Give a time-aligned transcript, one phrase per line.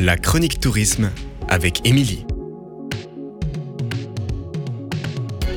[0.00, 1.10] La chronique tourisme
[1.48, 2.24] avec Émilie.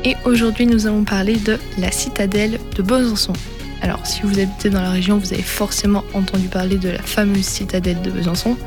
[0.04, 3.34] Et aujourd'hui, nous allons parler de la citadelle de Besançon.
[3.84, 7.46] Alors, si vous habitez dans la région, vous avez forcément entendu parler de la fameuse
[7.46, 8.58] citadelle de Besançon.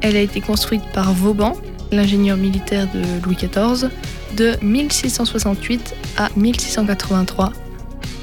[0.00, 1.56] Elle a été construite par Vauban,
[1.90, 3.90] l'ingénieur militaire de Louis XIV,
[4.36, 7.52] de 1668 à 1683.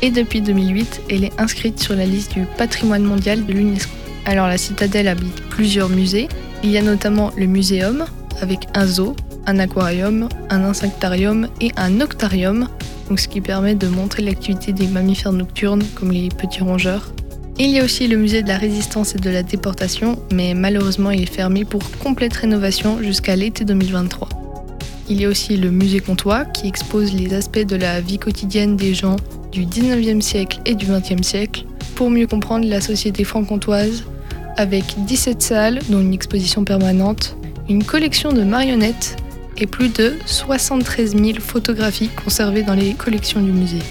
[0.04, 3.92] Et depuis 2008, elle est inscrite sur la liste du patrimoine mondial de l'UNESCO.
[4.24, 6.30] Alors la citadelle habite plusieurs musées.
[6.64, 8.06] Il y a notamment le muséum
[8.42, 12.68] avec un zoo, un aquarium, un insectarium et un octarium,
[13.10, 17.14] donc ce qui permet de montrer l'activité des mammifères nocturnes comme les petits rongeurs.
[17.60, 21.12] Il y a aussi le musée de la résistance et de la déportation, mais malheureusement
[21.12, 24.30] il est fermé pour complète rénovation jusqu'à l'été 2023.
[25.10, 28.76] Il y a aussi le musée Comtois qui expose les aspects de la vie quotidienne
[28.76, 29.16] des gens
[29.52, 34.04] du 19e siècle et du 20e siècle pour mieux comprendre la société franc-comtoise
[34.58, 37.38] avec 17 salles dont une exposition permanente,
[37.70, 39.18] une collection de marionnettes
[39.58, 43.82] et plus de 73 000 photographies conservées dans les collections du musée.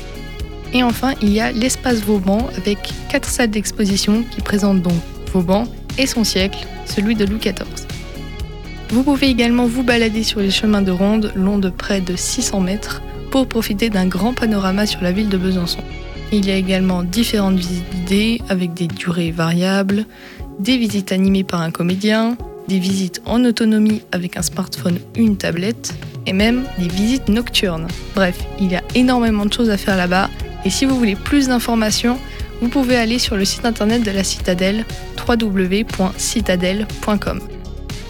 [0.72, 2.78] Et enfin, il y a l'espace Vauban avec
[3.10, 5.00] 4 salles d'exposition qui présentent donc
[5.32, 5.64] Vauban
[5.98, 7.86] et son siècle, celui de Louis XIV.
[8.90, 12.60] Vous pouvez également vous balader sur les chemins de ronde longs de près de 600
[12.60, 15.80] mètres pour profiter d'un grand panorama sur la ville de Besançon.
[16.32, 20.06] Il y a également différentes visites guidées avec des durées variables,
[20.58, 22.36] des visites animées par un comédien,
[22.68, 25.94] des visites en autonomie avec un smartphone ou une tablette,
[26.26, 27.88] et même des visites nocturnes.
[28.14, 30.30] Bref, il y a énormément de choses à faire là-bas,
[30.64, 32.18] et si vous voulez plus d'informations,
[32.60, 34.84] vous pouvez aller sur le site internet de la Citadelle
[35.28, 37.40] www.citadelle.com.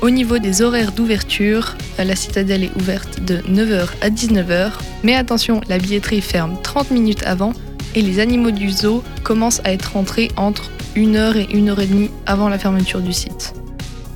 [0.02, 4.72] Au niveau des horaires d'ouverture, la citadelle est ouverte de 9h à 19h,
[5.02, 7.54] mais attention, la billetterie ferme 30 minutes avant
[7.94, 12.58] et les animaux du zoo commencent à être rentrés entre 1h et 1h30 avant la
[12.58, 13.52] fermeture du site.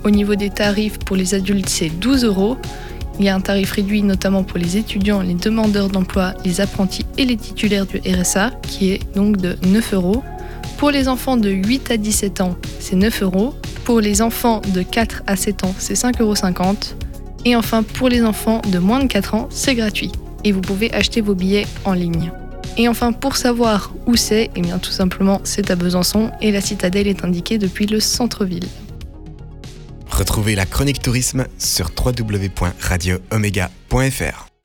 [0.02, 2.56] Au niveau des tarifs, pour les adultes, c'est 12 euros.
[3.18, 7.04] Il y a un tarif réduit notamment pour les étudiants, les demandeurs d'emploi, les apprentis
[7.18, 10.22] et les titulaires du RSA, qui est donc de 9 euros.
[10.78, 13.54] Pour les enfants de 8 à 17 ans, c'est 9 euros.
[13.84, 16.34] Pour les enfants de 4 à 7 ans, c'est 5,50 euros.
[17.44, 20.12] Et enfin, pour les enfants de moins de 4 ans, c'est gratuit.
[20.44, 22.32] Et vous pouvez acheter vos billets en ligne.
[22.76, 26.60] Et enfin, pour savoir où c'est, eh bien tout simplement, c'est à Besançon et la
[26.60, 28.68] citadelle est indiquée depuis le centre-ville.
[30.10, 34.49] Retrouvez la chronique tourisme sur www.radioomega.fr.